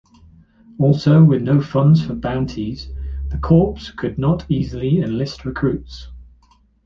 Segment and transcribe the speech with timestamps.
[0.79, 2.89] Also, with no funds for bounties,
[3.29, 6.07] the corps could not easily enlist recruits.